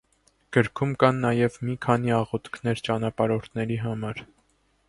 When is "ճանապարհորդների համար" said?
2.89-4.27